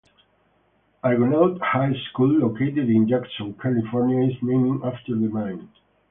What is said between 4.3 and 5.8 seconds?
is named after the mine.